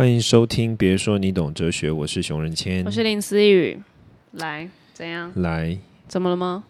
[0.00, 2.90] 欢迎收听，别说你懂哲学，我是熊仁谦我。
[2.90, 3.78] 是林思雨，
[4.32, 5.30] 来怎样？
[5.34, 5.76] 来，
[6.08, 6.64] 怎么了吗？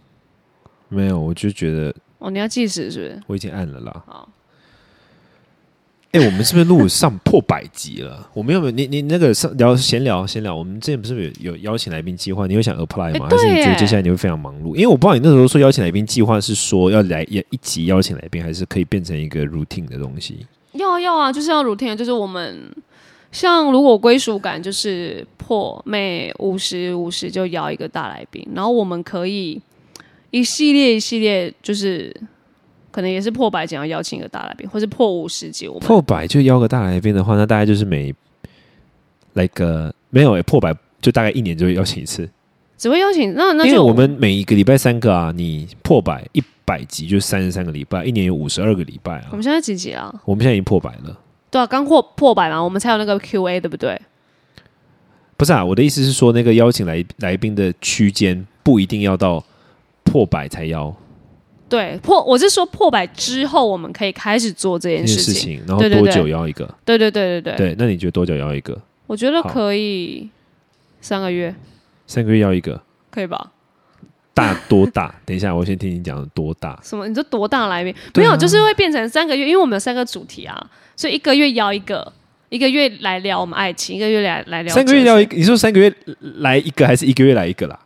[0.89, 3.23] 没有，我就觉得哦，你要计时是不是？
[3.29, 4.03] 我已经按了啦。
[4.05, 4.29] 好，
[6.11, 8.29] 哎、我们是不是录上破百集了？
[8.35, 8.73] 我们有没有？
[8.73, 12.49] 你你那个上聊闲聊闲聊，我们之前不是有有邀请来宾计划？
[12.49, 13.29] 你有想 apply 吗？
[13.31, 14.75] 哎还是你觉得接下来你会非常忙碌？
[14.75, 20.45] 因为我不知道你那时候说邀请来宾计划是说要来一一集邀请来宾，还是可以变成一个 routine 的东西？
[20.73, 22.75] 要啊要啊，就是要 routine，就是我们
[23.33, 29.61] 像如果归属感就是破每五十五十就邀一个大来宾，然后我们可以
[30.31, 32.15] 一系列一系列就是。
[32.93, 38.13] 可能也是破百集要邀请一个大来宾，或是破五十级，我们破百就邀个大来宾的话，那大概就是每
[39.35, 42.29] 来个没有、欸、破百就大概一年就会邀请一次。
[42.77, 49.29] 只会邀请那那就因为我们每一个礼拜三个啊，你破百一百集就三十三个礼拜，一年有五十二个礼拜啊。
[49.31, 50.13] 我们现在几集啊？
[50.25, 51.17] 我们现在已经破百了，
[51.51, 54.01] 对啊，刚破破百嘛，我们才有那个 Q&A，对不对？
[55.37, 55.65] 不是啊？
[55.65, 59.43] 我的意思是说，那个邀请来来宾的区间不一定要到
[60.05, 60.95] 破百才邀
[61.69, 65.35] 对，破我是说破百之后，我们可以开始做这这件事情。
[65.35, 66.67] 事情，然后多久邀一个？
[66.85, 68.77] 对对对对对，对，那你觉得多久邀一个？
[69.07, 70.29] 我觉得可以
[71.01, 71.55] 三个月，
[72.07, 73.53] 三个月邀一个，可以吧？
[74.33, 75.15] 大多大？
[75.27, 76.79] 等一下，我先听你讲多大。
[76.83, 77.07] 什么？
[77.09, 77.95] 你说多大来宾？
[78.15, 82.13] 没有，就是会变成三个月，因为我们有三个主题啊，所以一个月邀一个，
[82.49, 85.93] 一个月来聊我们爱情，一个月来来聊三个月哲学邀一个，你说三个月
[86.39, 87.79] 来一个，还是一个月来一个啦？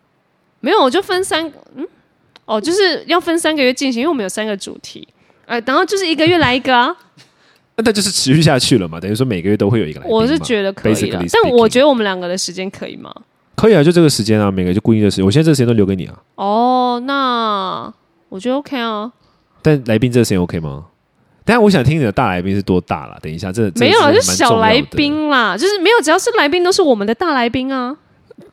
[0.60, 1.86] 没有，我就分三嗯，
[2.44, 5.06] 哦，就是要分三个月进行，因为我们有三个主题，
[5.46, 6.94] 呃，然后就是一个月来一个啊，
[7.76, 9.00] 那 那就是持续下去了嘛？
[9.00, 10.14] 等于说每个月都会有一个来宾。
[10.14, 13.14] 我是觉得可以的但我觉得我们两个的时间可以吗？
[13.56, 15.24] 可以啊，就这个时间啊，每个就固定的时间。
[15.24, 16.14] 我现在这个时间都留给你啊。
[16.36, 17.92] 哦，那
[18.28, 19.10] 我觉得 OK 啊，
[19.62, 20.86] 但来宾这个时间 OK 吗？
[21.44, 23.18] 等一下我想听你的大来宾是多大了？
[23.22, 24.80] 等一下，这这没有啊，就小来。
[24.92, 27.96] 宾啦，就是没有，只要是来宾都是我们的大来宾啊。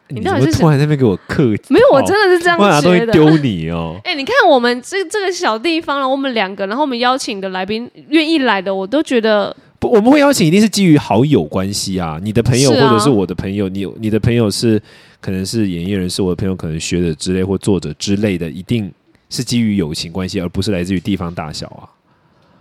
[0.09, 1.73] 你到底是突然在那边给我客气？
[1.73, 3.13] 没有，我真的是这样觉得。
[3.13, 3.97] 西丢你哦。
[4.03, 12.19] 哎、你看我们这这个小地方了，我们两个，然后我们邀请的来宾愿意来的，我都觉得不，我们会邀请一定是基于好友关系啊。
[12.21, 14.79] 你的朋友或者是我的朋友，你有你的朋友是
[15.19, 18.93] 可能是演艺人士，我的朋友可能学者之类或作者之类的，一定
[19.31, 21.89] 是基于友情关系，而不是来自于地方大小啊。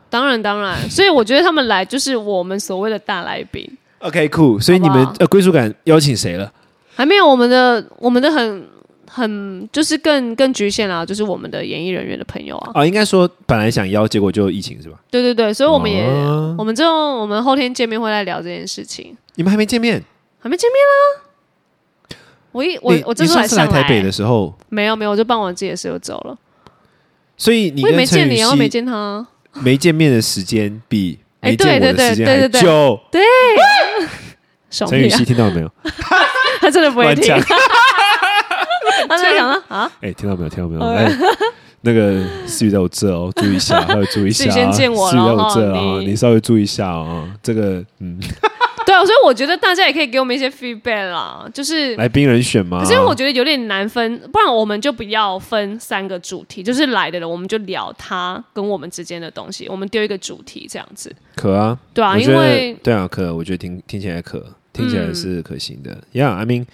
[0.08, 6.50] 当然当然， 所以我觉得他们来就是我们所谓的大来宾，OK，cool、所以你们呃归属感邀请谁了？
[6.94, 8.66] 还没有我们的我们的很
[9.12, 14.96] 很就是更更局限啦，就是我们的演艺人员的朋友啊，啊，应该说本来想邀，结果就疫情是吧？
[15.10, 20.00] 对对对，所以我们也、哦我们之后我们后天见面会来聊这件事情，你们还没见面？
[20.38, 22.16] 还没见面啦。
[22.52, 26.38] 我一我我这次次来台北的时候，没有没有，我就办完自己的事就走了。
[27.36, 29.26] 所以你我也没见你，然后没见他啊。
[29.54, 33.00] 没见面的时间比哎没见我对对的时间还对对对久。
[34.70, 35.24] 爽屁啊陈雨希！
[35.24, 35.72] 听到了没有？
[36.60, 37.34] 他真的不会听
[39.68, 40.48] 啊，哎，听到没有？
[40.48, 40.80] 听到没有？
[40.82, 41.12] 哦哎，
[41.82, 44.52] 那个思雨在我这哦，注意一下， 稍微注意一下啊。
[44.52, 47.28] 先见我思雨在我这啊，你你稍微注意一下哦。
[47.42, 48.18] 这个嗯，
[48.84, 51.94] 对啊，所以我觉得大家也可以给我们一些 feedback 啦，就是。
[52.00, 52.82] 来宾人选吗？
[52.84, 65.96] 可是我觉得有点难分，不然我们就不要分三个主题，就是来的人我们就聊他跟我们之间的东西，我们丢一个主题这样子，可啊，对啊，因为对啊，可，我觉得听听起来可，听起来嗯是可行的。
[66.12, 66.64] Yeah，I mean，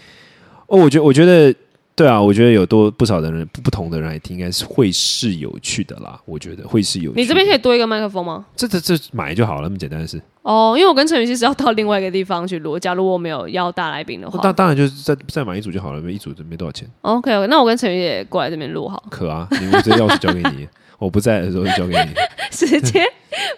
[0.66, 1.54] 哦，我觉得我觉得
[1.96, 6.20] 对啊，我觉得有多不少的人不不同的人来听，应该是会是有趣的啦。
[6.26, 7.22] 我觉得会是有趣的。
[7.22, 8.44] 你这边可以多一个麦克风吗？
[8.54, 10.20] 这这这买就好了，那么简单的事。
[10.42, 16.86] 哦，因为我跟陈雨希是要到另外一个地方去录，假如我没有邀大来宾的话那当然就是再再买一组就好了，一组没多少钱。
[17.00, 20.68] ，OK，那我跟陈雨也过来这边录好，可啊，你们这钥匙交给你，
[20.98, 22.14] 我不在的时候就交给你。
[22.50, 23.04] 直接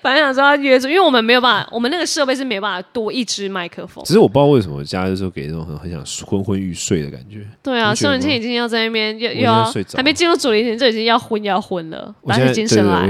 [0.03, 4.15] 反正想说要约出，因为我们没有办法， 我们那个设备是没有办法多一支麦克风只。
[4.15, 7.39] 是我不知道为什么家就是给那种很很想昏昏欲睡的感觉。
[7.63, 13.09] 对啊，宋文清已经要在那边又又要睡着还没进入主题前就已经要昏要昏了，打我现精神来。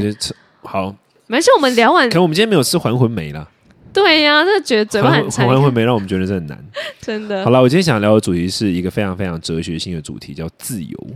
[0.62, 0.94] 好，
[1.26, 3.48] 没事，我们聊完可，能我们今天没有吃还魂梅啦，
[3.92, 6.62] 对呀、真的觉得嘴巴还很馋，魂还魂梅让我们觉得这很难。
[7.00, 7.50] 真的好。
[7.50, 11.06] 了，我今天想聊的主题是一个非常非常哲学性的主题，叫自由。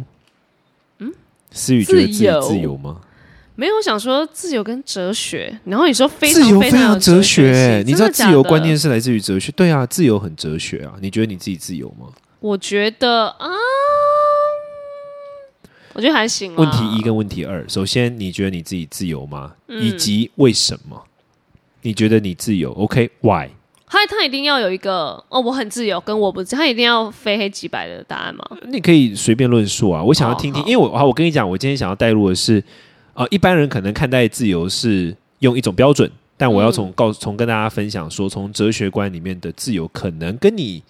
[0.98, 1.12] 嗯，
[1.50, 3.00] 思雨觉得自己自由自由吗？
[3.62, 9.52] 没有想说自由跟哲学，然后你说非自由常非常哲学你知道自由观念是来自于哲学？
[9.52, 10.94] 对啊，自由很哲学啊。
[11.00, 12.08] 你觉得你自己自由吗？
[12.40, 13.48] 我觉得啊，
[15.92, 16.58] 我觉得还行啦。
[16.58, 19.52] 问题一跟问题二，首先你觉得你自己自由吗？
[19.68, 21.00] 嗯以及为什么？
[21.82, 23.50] 你觉得你自由？OK，Why？、
[23.86, 28.44] 他他一定要有一个哦，我很自由，跟我不自由，他一定要非黑即白的答案吗？
[28.66, 30.02] 你可以随便论述啊。
[30.02, 32.60] 我想要听听，好好因为我啊，我跟你讲，我今天想要带入的是，
[33.14, 40.82] 呃，一般人可能看待自由是用一种标准，但我要从告从跟大家分享说，从哲学观里面的自由可能跟你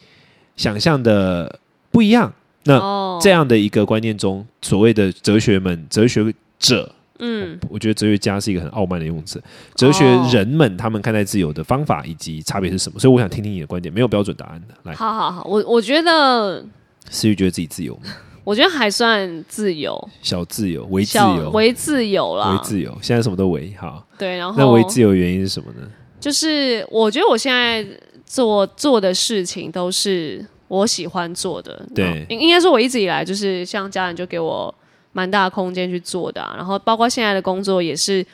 [0.57, 1.59] 想象的
[1.91, 2.33] 不一样。
[2.65, 9.43] 那哦这样的一个观念中，所谓的哲学们、哲学者，嗯，我觉得哲学家是一个很傲慢的用词。
[9.75, 13.01] 哲学人们他们看待自由的方法以及差别是什么？
[13.01, 14.75] 所以我想听听你的观点，没有标准答案的。
[14.85, 16.65] 来，好好好，我我觉得
[17.11, 18.03] 思雨觉得自己自由吗？
[18.45, 24.07] 我觉得还算自由，小自由，为自小由，为自由啦，为自由，现在什么都为好。
[24.19, 25.89] 对，然后那为自由的原因是什么呢？
[26.19, 27.87] 就是我觉得我现在
[28.25, 34.75] 做做的事情都是我喜欢做的，对然后应应该说我一直以来就是像家人就给我
[35.13, 38.25] 蛮大的空间去做的啊、然后包括现在的工作也是。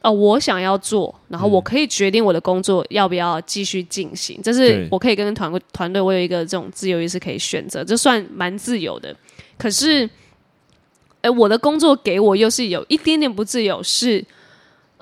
[0.00, 9.12] 哦，我想要做，然后我可以决定我的工作要不要继续进行，这是对我可以跟团队团队，我有一个这种自由意识可以选择，这算蛮自由的。
[9.58, 10.08] 可是，
[11.20, 14.24] 哎，我的工作给我又是有一点点不自由，是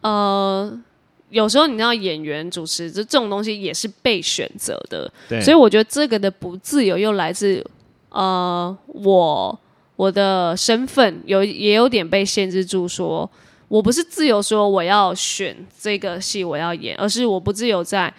[0.01, 0.83] 呃，
[1.31, 7.65] 有时候你知道演员、主持这这种东西也是被选择的，对，所以我觉得这个的不自由又来自
[8.09, 9.59] 呃我
[9.97, 13.31] 我的身份有也有点被限制住说。
[13.69, 18.15] 我不是自由说我要选这个戏我要演，而是我不自由在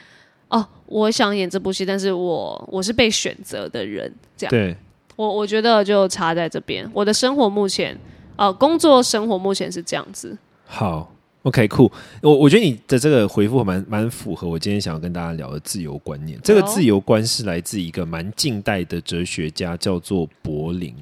[0.49, 4.51] 哦，我想演这部戏，但是我我是被选择的人，这样。
[4.51, 4.75] 对，
[5.17, 6.89] 我我觉得就差在这边。
[6.93, 7.97] 我的生活目前，
[8.37, 10.37] 呃，工作生活目前是这样子。
[10.65, 11.11] 好
[11.41, 11.91] ，OK，酷。
[12.21, 16.39] 我我觉得你的这个回复蛮蛮符合我今天想要跟大家聊的自由观念。
[16.43, 20.95] 这个自由观是来自一个蛮近代的哲学家，叫做柏林，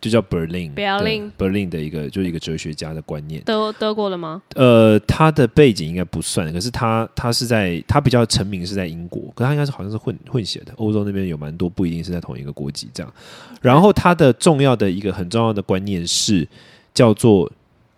[0.00, 0.74] 就叫 Berlin。
[0.74, 3.42] Berlin Berlin 的一个就是一个哲学家的观念。
[3.44, 4.42] 德德国的吗？
[4.54, 13.12] 呃，他的背景应该不算，可是他他是在他比较成名是在英国，可他应该是好像是混混血的，欧洲那边有蛮多不一定是在同一个国籍这样。
[13.60, 16.48] 然后他的重要的一个很重要的观念是
[16.94, 17.50] 叫做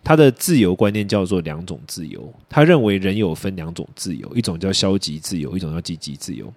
[0.05, 6.53] 他的自由观念叫做两种自由，他认为人有分两种自由，一种叫消极自由，一种叫积极自由。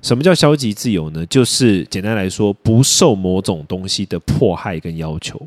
[0.00, 1.26] 什么叫消极自由呢？
[1.26, 5.40] 就是简单来说，不受某种东西的迫害跟要求。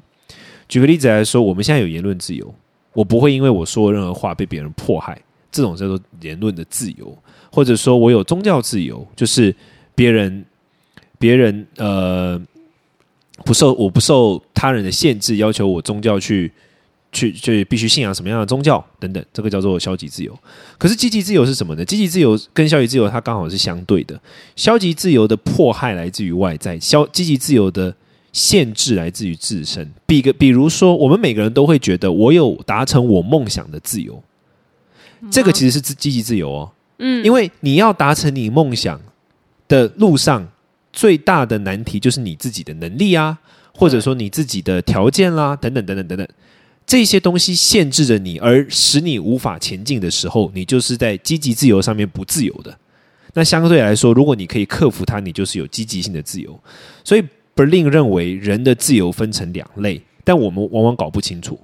[0.68, 2.54] 举个例子来说，我们现在有言论自由，
[2.94, 5.20] 我不会因为我说任何话被别人迫害，
[5.52, 7.18] 这种叫做言论的自由，
[7.52, 9.56] 或者说我有宗教自由，就是
[9.96, 10.46] 别人
[11.18, 12.40] 别人呃
[13.44, 16.52] 不受我不受他人的限制，要求我宗教去
[17.12, 20.38] 去去必须信仰什么样的宗教等等，这个叫做消极自由。
[20.78, 21.84] 可是积极自由是什么呢？
[21.84, 24.20] 积极自由跟消极自由它刚好是相对的，
[24.56, 27.94] 消极自由的迫害来自于外在，消积极自由的
[28.32, 29.92] 限制来自于自身。
[30.06, 34.24] 比个比如说，我们每个人都会觉得我有达成我梦想的自由，
[35.30, 36.72] 这个其实是自积极自由哦。
[37.00, 39.02] 嗯，因为你要达成你梦想
[39.68, 40.48] 的路上，
[40.94, 43.38] 最大的难题就是你自己的能力啊，
[43.74, 46.28] 或者说你自己的条件啦，等等等等等等，
[46.92, 52.78] 这些东西限制着你，而使你无法前进的时候，你就是在积极自由上面不自由的。
[53.34, 56.60] 那相对来说，如果你可以克服它，你就是有积极性的自由。
[57.06, 57.24] 所以
[57.56, 61.58] Berlin 认为人的自由分成两类，但我们往往搞不清楚。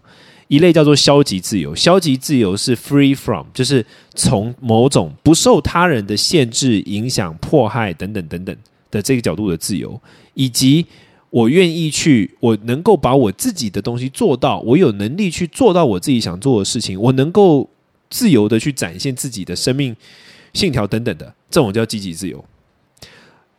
[0.47, 3.85] 一类叫做消极自由，消极自由是 free from，就是
[4.15, 8.55] 从某种不受他人的限制、影响、迫害等等等等
[8.89, 10.01] 的这个角度的自由，
[10.35, 10.85] 以及
[11.29, 17.69] 我愿意去，我能够把我自己的东西做到，我有能力去做到我自己想做的事情，我能够
[18.09, 19.95] 自由的去展现自己的生命
[20.53, 22.43] 信条等等的，这种叫积极自由。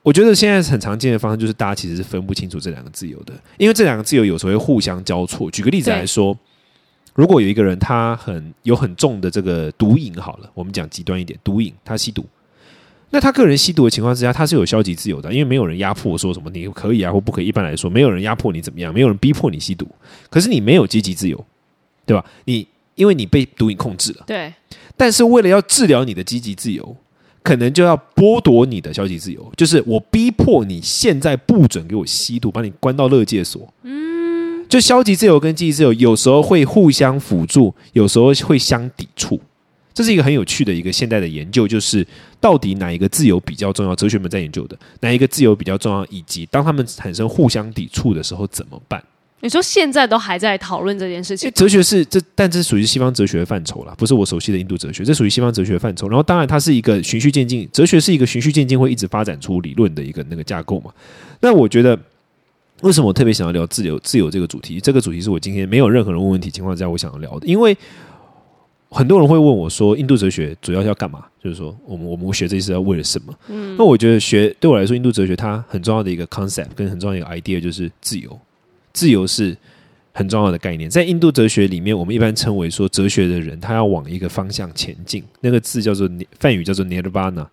[0.03, 5.51] 我觉得现在很常见的方式就是大家其实是分不清楚这两个自由的，因为这两个自由有时候会互相交错。
[5.51, 6.35] 举个例子来说，
[7.15, 12.25] 如果有一个人他很有很重的这个毒瘾，好了，我们讲极端一点，毒瘾，他吸毒，
[13.11, 17.47] 那他个人吸毒的情况之下，他是有消极自由的，因为没有人压迫说什么你可以啊或不可以。
[17.47, 19.89] 一般来说，没有人压迫你怎么样，没有人逼迫你吸毒，
[20.29, 21.43] 可是你没有积极自由，
[22.05, 22.25] 对吧？
[22.45, 24.53] 你因为你被毒瘾控制了，对，
[24.97, 26.97] 但是为了要治疗你的积极自由，
[27.43, 33.73] 可能就要剥夺你的消极自由，就是我逼迫你现在不准给我吸毒，把你关到乐戒所。
[33.85, 39.41] 嗯，就消极自由跟积极自由有时候会互相辅助，有时候会相抵触。
[39.99, 42.07] 这是一个很有趣的一个现代的研究，就是
[42.41, 43.97] 到底哪一个自由比较重要？
[43.97, 49.03] 哲学们在研究的哪一个自由比较重要，以及当他们产生互相抵触的时候怎么办？
[49.41, 56.09] 你说现在都还在讨论这件事情，哲学是这，但这属于西方哲学的范畴啦，不是我熟悉的印度哲学，这属于西方哲学范畴。
[56.09, 60.93] 然后，当然它是一个循序渐进，哲学是一个循序渐进会一直发展出理论的一个那个架构嘛。
[61.41, 61.99] 那我觉得，
[62.83, 64.79] 为什么我特别想要聊自由自由这个主题？
[64.79, 67.77] 这个主题是我今天没有任何人问问题情况下，我想要聊的，因为
[68.91, 71.25] 很多人会问我说，印度哲学主要是要干嘛？
[71.43, 73.35] 就是说，我们我们学这些是要为了什么？
[73.49, 78.39] 嗯，那我觉得学对我来说，印度哲学它很重要的一个 concept 跟很重要的一个 idea 就是自由，
[78.93, 79.57] 自由是。
[80.15, 80.91] 很重要的概念。
[80.91, 87.47] 在印度哲学里面，我们一般称为说，哲学的人他要往一个方向前进，那个字叫做梵语叫做 nirvana。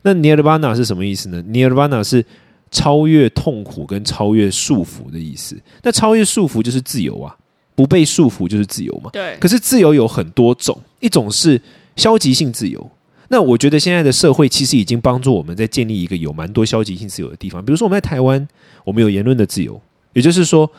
[0.00, 2.24] 那 nirvana 是什么意思呢？nirvana 是
[2.70, 5.60] 超越痛苦跟超越束缚的意思。
[5.82, 7.36] 那超越束缚就是自由啊，
[7.76, 9.10] 不被束缚就是自由嘛。
[9.12, 11.62] 对，可是自由有很多种，一种是
[11.94, 12.90] 消极性自由。
[13.28, 17.64] 那我觉得现在的社会其实已经帮助我们在建立一个有蛮多消极性自由的地方。
[17.64, 18.48] 比如说我们在台湾，
[18.84, 19.80] 我们有言论的自由，
[20.12, 20.70] 也就是说，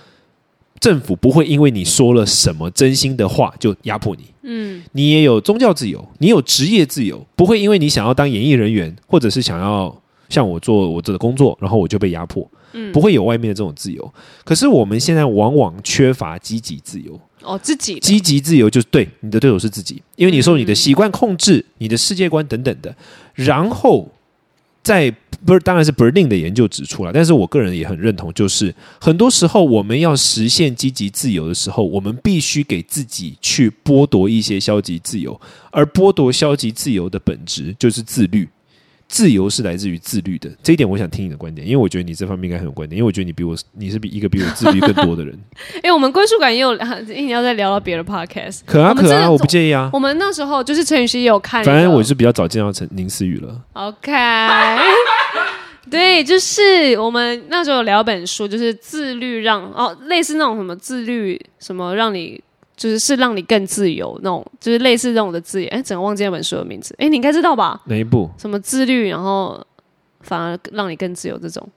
[0.79, 4.23] 政府不会因为你说了什么真心的话就压迫你。
[4.43, 12.49] 嗯，你也有宗教自由，你有职业自由，不会因为你想要当演艺人员，或者是想要像我做我的工作，然后我就被压迫。
[12.73, 14.13] 嗯不会有外面的这种自由。
[14.43, 17.19] 可是我们现在往往缺乏积极自由。
[17.43, 22.93] 哦，自己积极自由就是对你的对手是自己，因为你受你的习惯控制、你的世界观等等的，
[23.35, 24.11] 然后
[24.83, 25.09] 在
[25.45, 35.39] 不是当然是 Berlin 的研究指出了，但是我个人也很认同，就是很多时候我们要实现积极自由的时候，我们必须给自己去剥夺一些消极自由，
[35.71, 38.49] 而剥夺消极自由的本质就是自律。
[39.07, 45.37] 自由是来自于自律的，这一点我想听你的观点，因为我觉得你这方面应该很有观点，因为我觉得你比我你是比一个比我自律更多的人，
[45.81, 48.59] 哎、我们归属感也有，一定要再聊到别的 podcast。
[48.65, 53.61] 可啊可啊，我不介意啊，我们那时候就是陈宇希也有看，反正我是比较早见到陈宁思雨了。
[53.73, 54.11] OK，
[55.89, 62.43] 对，就是我们那时候有聊一本书，就是自律让哦，类似那种什么自律什么让你。
[62.77, 65.67] 就是是让你更自由那种，就是类似这种的字眼。
[65.69, 66.95] 哎，整个忘记那本书的名字。
[66.99, 67.81] 哎，你应该知道吧？
[67.87, 68.29] 哪一部？
[68.37, 69.59] 什么自律，然后
[70.21, 71.67] 反而让你更自由这种。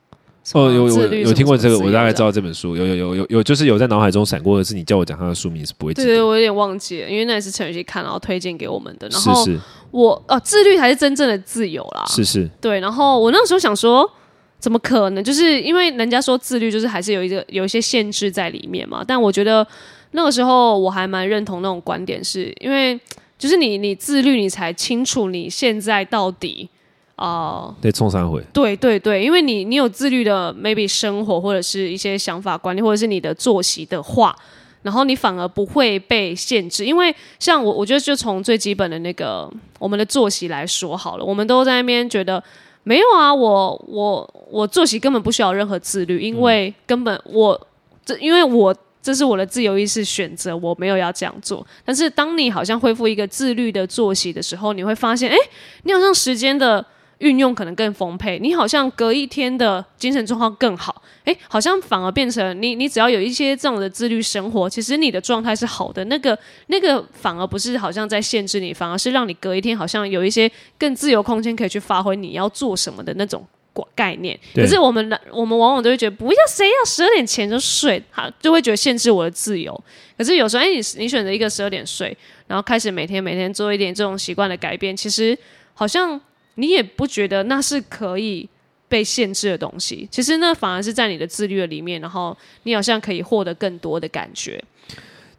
[0.55, 2.21] 哦，有有有听过这个，我大概知。
[2.21, 9.09] 道这本书，有有有有有，就是有在脑海中闪过的是你叫我讲他的书名是不会记对对，我有点忘记了，因为那也是陈宇希看，然后推荐给我们的。
[9.09, 9.59] 然后是
[9.91, 12.05] 我哦，自律才是真正的自由啦。
[12.09, 14.11] 是是，对，然后我那时候想说，
[14.59, 15.23] 怎么可能？
[15.23, 19.05] 就是因为人家说自律就是还是有一个有一些限制在里面嘛。
[19.07, 19.65] 但我觉得
[20.13, 22.99] 那个时候我还蛮认同那种观点是，因为
[23.39, 26.69] 就是你你自律，你才清楚你现在到底
[27.17, 28.43] 啊、得冲三回。
[28.53, 34.35] 对对对，因为你你有自律的 maybe 生活或者是一些想法观念，或者是你的作息的话。
[34.83, 39.47] 然后你反而不会被限制，因为像我，我觉得就从最基本的那个
[39.79, 42.43] 我们的作息来说好了，我们都在那边觉得
[42.83, 47.69] 没有啊，我我我作息根本不需要任何自律，因为根本我
[48.07, 51.67] 这因为我这是我的自由意识选择，我没有要这样做。
[51.85, 55.37] 但是当你好像恢复一个自律的作息的时候，你会发现，哎，
[55.85, 56.85] 你好像时间的
[57.19, 73.47] 运用可能更丰沛，你好像隔一天的精神状况更好，诶，好像反而变成你，你只要有一些这样的自律生活，其实你的状态是好的，那个那个反而不是好像在限制你，反而是让你隔一天好像有一些更自由空间可以去发挥你要做什么的那种。
[73.95, 79.79] 概念，可是我们的我们往往都会觉得，不要谁要十二点前就睡，好就会觉得限制我的自由。
[80.19, 85.39] 可是有时候，哎，你你选择一个十二点睡，然后开始每天每天做一点这种习惯的改变，其实
[85.75, 86.21] 好像
[86.57, 88.49] 你也不觉得那是可以
[88.89, 90.07] 被限制的东西。
[90.11, 94.63] 其实那反而是在你的自律的里面，然后你好像可以获得更多的感觉。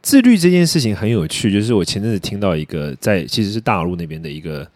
[0.01, 4.67] 自律这件事情很有趣，就是我前阵子听到一个在其实是大陆那边的一个，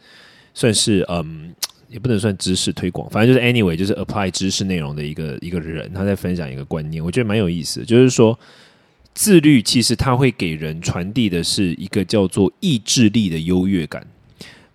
[0.53, 1.51] 算是嗯，
[1.95, 8.37] 也不能算知识推广，反正就是 anyway，就是 apply 知识内容的一个一个人，他在分享一个观念，我觉得蛮有意思的，就是说
[9.13, 14.05] 自律其实它会给人传递的是一个叫做意志力的优越感。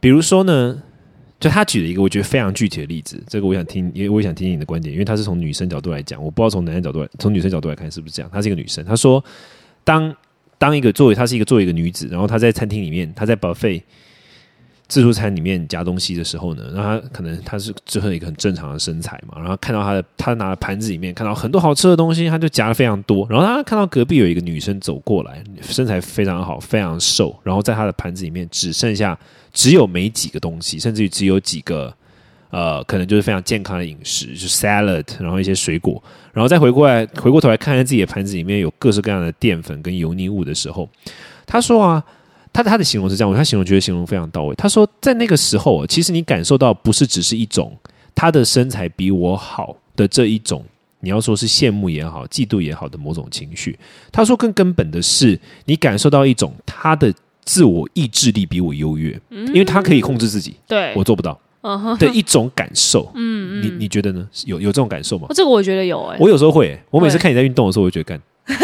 [0.01, 0.83] 比如说呢，
[1.39, 8.31] 就他举了一个我觉得非常具体的例子，这个我想听，因为我想听听你的观点，因为他是从女生角度来讲，我不知道从男生角度来，从女生角度来看是不是这样。
[8.33, 9.23] 她是一个女生，她说，
[9.85, 10.17] 当
[10.57, 13.83] 当一个作为她是一个作为一个女子，然后她在餐厅里面，她在 buffet
[14.91, 29.19] 自助餐里面夹东西的时候呢，那他可能他是最后一个很正常的身材嘛，然后看到他的他拿的盘子里面看到很多好吃的东西，他就夹了非常多，然后他看到隔壁有一个女生走过来，身材非常好，非常瘦，然后在他的盘子里面只剩下
[29.53, 31.95] 只有没几个东西，甚至于只有几个。
[32.53, 40.89] 呃，可能就是非常健康的饮食，就是 salad，然后一些水果，然后再回过来，回过头来看看自己的盘子里面有各式各样的淀粉跟油腻物的时候，
[41.47, 42.05] 他说啊，
[42.53, 44.55] 他他的形容是这样，他形容觉得形容非常到位。
[44.55, 47.77] 他说，在那个时候，其实你感受到不是只是一种
[48.15, 50.65] 他的身材比我好的这一种，
[51.01, 53.79] 你要说是羡慕也好，嫉妒也好的某种情绪。
[54.13, 57.13] 他说，更根本的是，你感受到一种他的
[57.45, 61.39] 自我意志力比我优越，因为他可以控制自己，对，我做不到。
[61.99, 63.13] 的一种感受。
[63.15, 64.27] 嗯你你觉得呢？
[64.47, 65.27] 有有这种感受吗？
[65.29, 68.55] 哦这个我觉得有哎、我有时候会、我每次看你在运动的时候，我就觉得干，只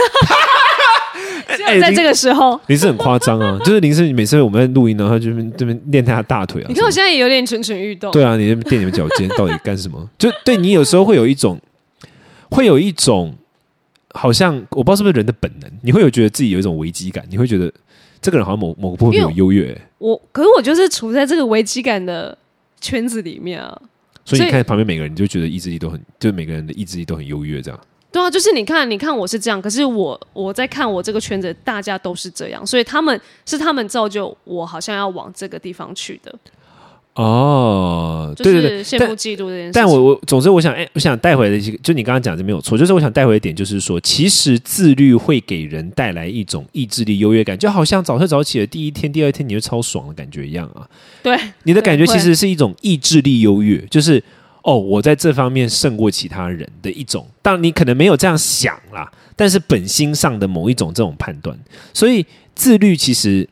[1.74, 6.66] 有在这个时候，林是很夸张啊，就是林是每次我们在录音，然后就这边练他的大腿啊。
[6.68, 8.10] 你看我现在也有点蠢蠢欲动。
[8.12, 10.08] 对啊，你在垫你们脚尖到底干什么？
[10.18, 11.60] 就对你有时候会有一种，
[12.50, 13.34] 会有一种
[14.12, 17.72] 好像我不知道是不是人的本能，你会有觉得自己有一种危机感，你会觉得
[18.20, 22.36] 这个人好像某某个部分比我优越、我可是我就是处在这个危机感的
[22.80, 23.80] 圈子里面啊。
[24.24, 27.80] 所以你看旁边每个人，你就觉得意志力都很，就是每个人的意志力都很优越，这样。
[28.16, 36.34] 对啊，就是你看，你看我是这样，可是我我在看我这个圈子，大家都是这样，所以他们是他们造就我好像要往这个地方去的，
[37.12, 39.72] 哦，就对对对，是羡慕嫉妒这件事情。
[39.74, 50.88] 但我我总之我想，哎、我想带回的一个，就你刚刚讲的没有错，就是我想带回的点，就是说，其实自律会给人带来一种意志力优越感，就好像早睡早起的第一天、第二天你就超爽的感觉一样啊。
[51.22, 54.22] 对你的感觉其实是一种意志力优越，就是
[54.66, 57.26] 哦，我在这方面胜过其他人的一种。
[57.40, 61.58] 当然，你可能没有这样想啦，但是本心上的某一种这种判断，
[61.94, 63.48] 所以自律其实。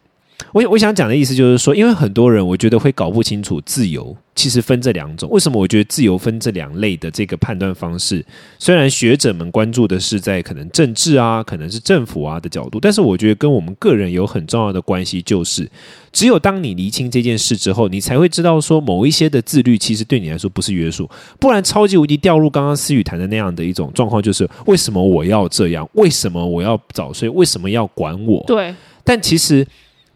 [0.55, 5.29] 我我想讲的意思就是说，因为很多人我觉得会搞不清楚自由其实分这两种。
[5.31, 8.25] 为什么我觉得自由分这两类的这个判断方式？
[8.57, 15.69] 虽然学者们关注的是在可能政治啊，可能是政府啊的角度，但是我觉得跟我们个人有很重要的关系，就是
[16.13, 25.89] 只有当你厘清这件事之后，你才会知道说某一些的自律其实对你来说不是约束，不然超级无敌掉入刚刚思雨谈的那样的一种状况，就是为什么我要这样？
[25.95, 27.29] 为什么我要早睡？
[27.29, 28.45] 为什么要管我？
[28.47, 28.73] 对
[29.07, 29.67] 但其实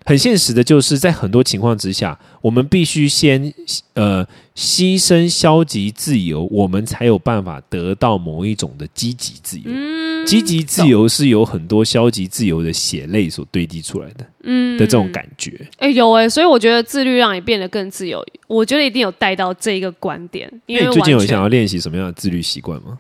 [0.08, 3.52] 很现实的，就是在很多情况之下，我们必须先
[3.92, 9.64] 呃牺牲消极自由，我们才有办法得到某一种的积极自由。
[9.66, 15.66] 嗯积极自由是由很多消极自由的血泪所堆积出来的嗯的这种感觉。
[15.78, 22.98] 哎、有哎、所以我觉得自律让你变得更自由，我觉得一定有带到这一个观点，因为你最近有想要练习什么样的自律习惯吗？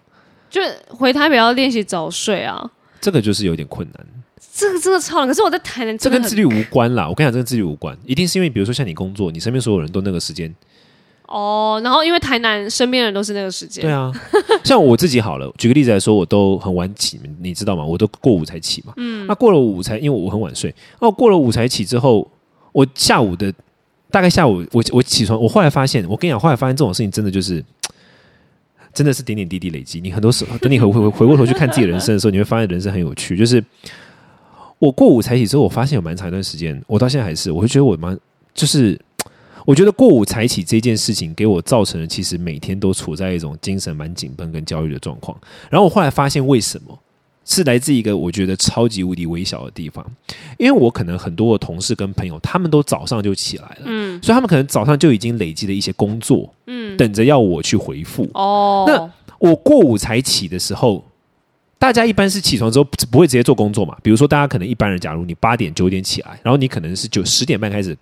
[0.50, 4.06] 就回台北要练习早睡啊，这个就是有点困难，
[4.58, 5.28] 这个真的超难。
[5.28, 7.08] 可是我在台南这跟自律无关啦。
[7.08, 10.52] 我跟你讲，这跟自律无关，一定是因为比如说像你工作，你身边所有人都那个时间，
[11.26, 14.12] 哦，然后因为台南身边人都是那个时间，对啊，
[14.64, 17.84] 像我自己好了， 举个例子来说，我都很晚起，你知道吗？
[17.84, 18.92] 我都过午才起嘛。
[18.96, 22.28] 嗯，那过了午才，因为我很晚睡，那我过了午才起之后，
[22.72, 23.54] 我下午的
[24.10, 27.64] 大概下午我我起床，我后来发现，我跟你讲，后来发现这种事情真的就是。
[28.94, 30.00] 真的是点点滴滴累积。
[30.00, 33.36] 你很多时候，等你回回回过头去看自己人生的时候，你会发现人生很有趣。
[33.36, 33.62] 就是
[34.78, 38.18] 我过午才起之后，我发现有蛮长一段时间，我到现在还是，我会觉得我蛮
[38.54, 38.98] 就是
[39.66, 45.36] 我觉得过午才起这件事情给我造成了，其实每天都处在一种精神蛮紧绷跟焦虑的状况。
[45.68, 46.98] 然后我后来发现，为什么
[47.44, 50.04] 是来自一个我觉得超级无敌微小的地方？
[50.58, 58.28] 因为我可能很多的同事跟朋友，他们都早上就起来了，嗯所以他们可能早上就已经累积了一些工作，嗯，等着要我去回复。
[58.34, 61.04] 哦，那我过午才起的时候，
[61.78, 63.96] 大家一般是起床之后不会直接做工作嘛？
[64.02, 67.96] 比如说，大家可能一般人，假如你八点九点起来，然后你可能是九十点半开始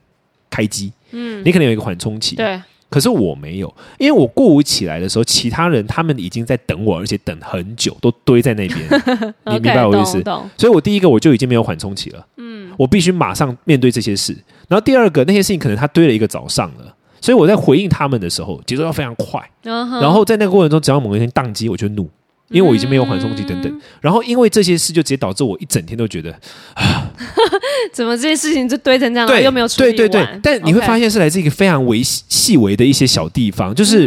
[0.49, 2.37] 开机，嗯，你可能有一个缓冲期。
[2.37, 2.59] 对，
[2.89, 8.79] 可是我没有，因为我过午起来的时候，其他人他们已经在等我，而且等很久，都堆在那边。
[9.47, 10.23] 你明白我意思
[10.57, 14.35] 所以我第一个我就已经没有缓冲期了，嗯，我必须马上面对这些事。
[14.69, 19.41] 然后第二个那些事情可能他堆了一个早上了，所以我在回应他们的时候节奏要非常快。
[19.63, 22.09] 然后在那个过程中，只要某一天宕机，我就怒，
[22.49, 23.81] 因为我已经没有缓冲期等嗯等。
[24.01, 26.33] 然后因为这些事，就直接导致我一整天都觉得
[26.75, 27.11] 啊
[27.93, 30.59] 怎么这些事情就堆成这样，然后对，又没有处理对对完对。
[30.59, 34.07] 但你会发现是来自一个非常微细微的一些小地方，就是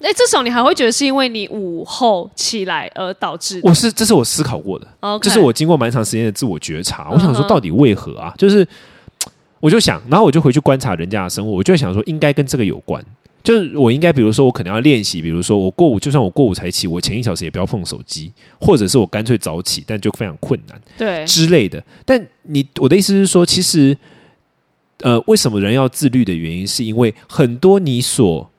[0.00, 3.68] 哎，至少你还会觉得是因为你午后起来而导致的。
[3.68, 4.86] 我是这是我思考过的
[5.20, 7.08] 这是我经过蛮长时间的自我觉察。
[7.10, 8.32] 我想说，到底为何啊？
[8.38, 8.66] 就是
[9.60, 13.04] 我就想，然后我就回去观察人家的生活，我就想说，应该跟这个有关。
[13.48, 18.30] 就是我应该，比如说，我可能要练习，比如说我过午，就算我过午才起，我前一小时也不要碰手机，
[18.60, 20.78] 或者是我干脆早起，但就非常困难。
[20.98, 21.82] 对，之类的。
[22.04, 23.96] 但你我的意思是说，其实
[24.98, 28.50] 呃，为什么人要自律的原因，是因为很多你所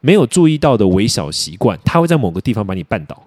[0.00, 3.25] 没有注意到的微小习惯，它会在某个地方把你绊倒。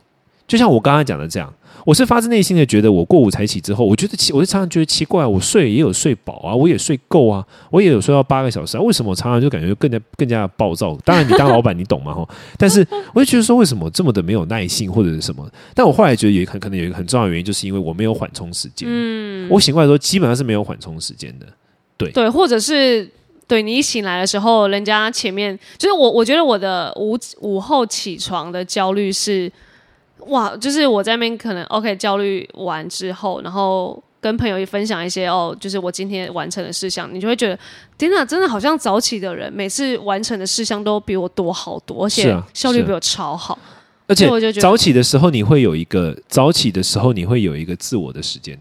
[0.50, 1.54] 就像我刚刚讲的这样，
[1.86, 10.98] 我是发自内心的觉得，我过午才起之后，我觉得奇，我就常常觉得奇怪，我睡也有睡饱啊，我也睡够啊，我也有睡到八个小时啊，为什么我常常就感觉更加更加暴躁？
[11.06, 12.12] 当然，你当老板你懂吗？
[12.12, 15.48] 哈，但是我就觉得说，为什么这么的没有耐性或者是什么？
[15.76, 18.90] 但我后来觉得也很可能有一个很重要的原因，就是因为我没有缓冲时间。
[18.92, 21.46] 嗯，我醒过来的时候基本上是没有缓冲时间的。
[21.96, 23.10] 对对，或者是
[23.48, 29.52] 对你一醒来的时候，人家前面就是我，我觉得我的午午后起床的焦虑是，
[30.28, 34.02] 哇，就是我在那边可能 OK 焦虑完之后，然后。
[34.22, 37.58] 跟朋友也分享一些哦，就是我今天完成的事项，你就会觉得，
[37.98, 43.58] 天哪，真的好像早起的人，每次完成的事项都比我多好多，而且效率比我超好。
[44.08, 48.60] 而且我就觉得早起的时候，你会有一个早起的时候，你会有一个自我的时间，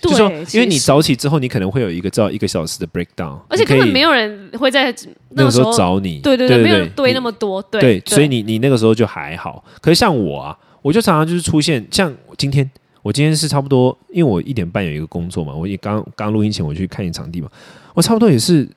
[0.00, 4.94] 就对，说因为你早起之后，你可能会有一个照一个小时的 breakdown，而且根本没有有人会在
[5.30, 9.64] 那个时候找你，对对对没有人堆那么多，对对，所以你你那个时候就还好。
[9.80, 12.70] 可是像我啊，我就常常就是出现像今天。
[13.02, 17.48] 我今天是差不多，因为我一点半有一个工作嘛，我也刚刚录音前我去看一场地嘛，
[17.94, 18.68] 我差不多也是，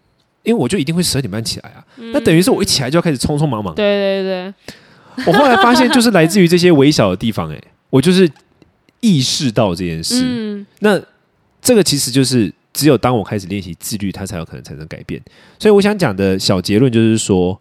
[0.44, 3.74] 因为我就一定会十二点半起来啊，那等于是我一起来就要开始匆匆忙忙。
[3.74, 4.54] 对对
[5.16, 8.32] 对，我后来发现，就是来自于这些微小的地方、哎，我就是
[9.00, 10.24] 意识到这件事。
[10.24, 11.02] 嗯，那
[11.60, 15.20] 这个其实就是只有当我开始练习自律，它才有可能产生改变。
[15.58, 17.60] 所以我想讲的小结论就是说，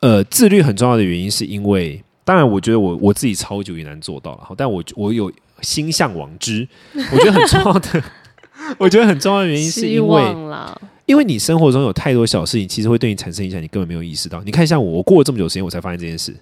[0.00, 5.30] 呃，自律很重要的原因是因为，当然我觉得我我自己超久也难做到了，好，但我我有
[5.60, 6.66] 心向往之。
[6.94, 8.02] 我觉得很重要的，
[8.78, 10.22] 我觉得很重要的原因是因为，
[11.06, 14.42] 因为你生活中有太多小事情，其实会对你产生影响，你根本没有意识到。
[14.44, 16.34] 你看，像我，我过了这么久时间，我才发现这件事。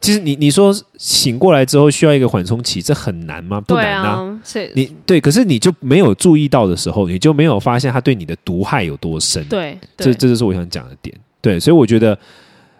[0.00, 3.58] 其实你你说醒过来之后需要一个缓冲期，这很难吗？
[3.62, 11.16] 不难啊，是，你对，可是你就没有注意到的时候，你就没有发现它对你的毒害有多深。，对这，这就是我想讲的点。
[11.40, 12.18] 对，所以我觉得，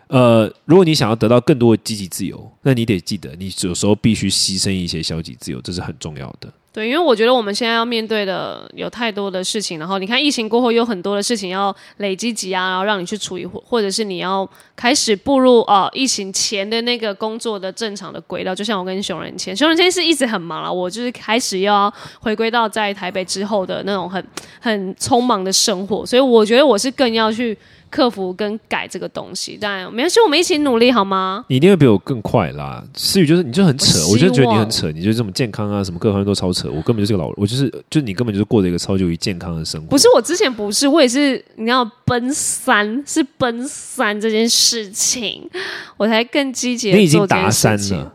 [0.08, 6.52] 呃，如果你想要得到更多的积极自由，那你得记得，你有时候必须牺牲一些消极自由，这是很重要的。
[6.72, 18.52] 对，因为我觉得我们现在要面对的有太多的事情，然后你看疫情过后有很多的事情要累积积压，然后让你去处理，或或者是你要开始步入呃疫情前的那个工作的正常的轨道。
[18.52, 24.26] 就像我跟熊仁谦，熊仁谦是一直很忙了，我就是开始又要回归到在台北之后的那种很
[24.60, 27.56] 很匆忙的生活，所以我觉得我是更要去
[27.94, 29.56] 克服跟改这个东西。
[29.60, 31.44] 但没关系，我们一起努力好吗？
[31.48, 32.82] 你一定会比我更快啦。
[32.96, 36.68] 思雨就是你就很扯，我我就觉得你很扯，你就这么健康啊，什么各方面都超扯。
[36.68, 39.86] 我根本就是个老，我就是就是你根本就是过着一个超级健康的生活。
[39.86, 45.48] 不是我之前不是，我也是，你要奔三，是奔三这件事情，
[45.96, 48.12] 我才更积极你已经达三了，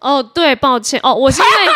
[0.00, 1.72] 哦，对，抱歉，哦，我是因为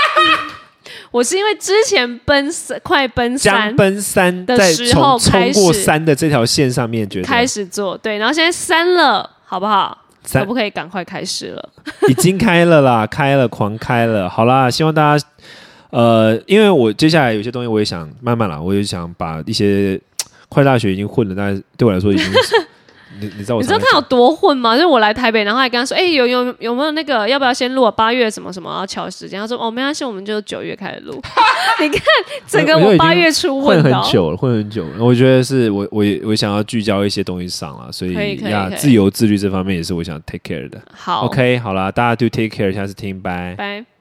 [1.10, 10.04] 我是因为之前奔三快奔将三奔三，的在冲时候冲开始过三的这条线上面，觉得开始做，对，然后现在三了，好不好？
[10.30, 11.68] 可不可以赶快开始了？
[12.08, 14.28] 已经开了啦，开了，狂开了。
[14.28, 15.26] 好啦，希望大家，
[15.88, 19.98] 呃，因为我接下来有些东西我也想慢慢啦，我也想把一些
[20.50, 22.66] 快大学已经混了，但是对我来说已经是，
[23.20, 24.74] 你你知道我你知道他有多混吗？
[24.74, 27.90] 就是我来台北，然后还跟他说，哎、有有有没有那个要不要先录啊？
[27.90, 29.40] 八月什么什么要调时间？
[29.40, 31.12] 他说哦，没关系，我们就九月开始录。
[31.80, 32.00] 你看
[32.46, 35.04] 整个我八月初混很久了，混很久了。
[35.04, 40.80] 我觉得是我我也我想要聚焦一些东西上了，所以呀，自由自律这方面也是我想 take care 的。
[40.92, 43.54] 好 OK，好啦，大家 do take care，下次听，拜。
[43.56, 43.97] 拜。